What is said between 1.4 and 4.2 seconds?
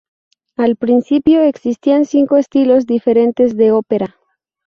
existían cinco estilos diferentes de ópera.